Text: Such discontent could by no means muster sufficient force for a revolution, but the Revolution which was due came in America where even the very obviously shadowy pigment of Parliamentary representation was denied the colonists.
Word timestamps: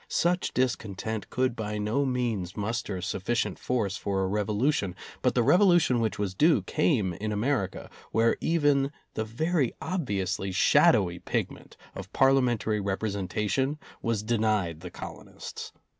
Such 0.09 0.55
discontent 0.55 1.29
could 1.29 1.55
by 1.55 1.77
no 1.77 2.07
means 2.07 2.57
muster 2.57 3.03
sufficient 3.03 3.59
force 3.59 3.97
for 3.97 4.23
a 4.23 4.27
revolution, 4.27 4.95
but 5.21 5.35
the 5.35 5.43
Revolution 5.43 5.99
which 5.99 6.17
was 6.17 6.33
due 6.33 6.63
came 6.63 7.13
in 7.13 7.31
America 7.31 7.87
where 8.11 8.35
even 8.41 8.91
the 9.13 9.23
very 9.25 9.75
obviously 9.79 10.51
shadowy 10.51 11.19
pigment 11.19 11.77
of 11.93 12.11
Parliamentary 12.13 12.79
representation 12.79 13.77
was 14.01 14.23
denied 14.23 14.79
the 14.79 14.89
colonists. 14.89 15.71